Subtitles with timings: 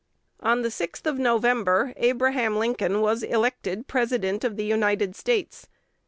[0.39, 5.67] On the 6th of November, Abraham Lincoln was elected President of the United States.